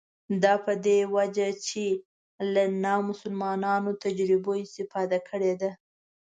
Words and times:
دا 0.43 0.53
په 0.65 0.73
دې 0.85 0.99
وجه 1.15 1.47
چې 1.67 1.83
له 2.53 2.63
نامسلمانو 2.83 3.91
تجربو 4.03 4.51
استفاده 4.63 5.19
کړې 5.29 5.53
ده. 5.61 5.71